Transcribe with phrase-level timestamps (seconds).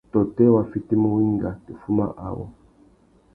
[0.13, 2.45] Tôtê wa fitimú wenga tu fuma awô.